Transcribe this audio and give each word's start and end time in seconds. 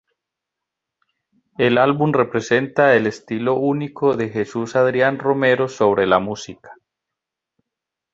El 1.59 1.77
álbum 1.77 2.11
representa 2.11 2.95
el 2.95 3.05
estilo 3.05 3.53
único 3.59 4.15
de 4.17 4.29
Jesús 4.29 4.75
Adrián 4.75 5.19
Romero 5.19 5.67
sobre 5.67 6.07
la 6.07 6.17
música. 6.17 6.71